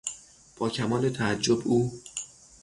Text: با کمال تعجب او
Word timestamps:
با 0.57 0.69
کمال 0.69 1.09
تعجب 1.09 1.67
او 1.67 2.01